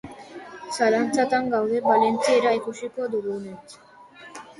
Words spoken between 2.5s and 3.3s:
ikasiko